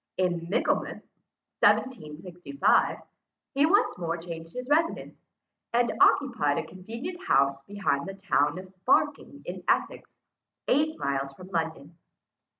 [0.17, 1.03] In Michaelmas
[1.59, 2.97] 1765,
[3.53, 5.15] he once more changed his residence,
[5.73, 10.15] and occupied a convenient house behind the town of Barking in Essex,
[10.67, 11.99] eight miles from London.